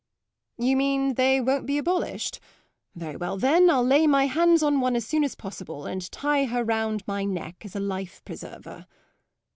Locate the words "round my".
6.63-7.23